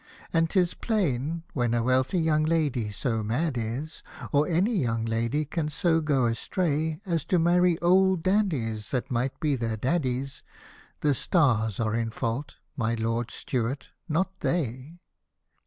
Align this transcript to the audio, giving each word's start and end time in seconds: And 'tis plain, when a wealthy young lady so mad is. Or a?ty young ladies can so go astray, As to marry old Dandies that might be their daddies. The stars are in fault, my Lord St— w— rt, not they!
And 0.33 0.49
'tis 0.49 0.73
plain, 0.73 1.43
when 1.53 1.75
a 1.75 1.83
wealthy 1.83 2.17
young 2.17 2.43
lady 2.43 2.89
so 2.89 3.21
mad 3.21 3.55
is. 3.55 4.01
Or 4.31 4.47
a?ty 4.47 4.71
young 4.71 5.05
ladies 5.05 5.45
can 5.51 5.69
so 5.69 6.01
go 6.01 6.25
astray, 6.25 7.01
As 7.05 7.23
to 7.25 7.37
marry 7.37 7.77
old 7.81 8.23
Dandies 8.23 8.89
that 8.89 9.11
might 9.11 9.39
be 9.39 9.55
their 9.55 9.77
daddies. 9.77 10.41
The 11.01 11.13
stars 11.13 11.79
are 11.79 11.93
in 11.93 12.09
fault, 12.09 12.55
my 12.75 12.95
Lord 12.95 13.29
St— 13.29 13.51
w— 13.53 13.71
rt, 13.75 13.89
not 14.09 14.39
they! 14.39 15.01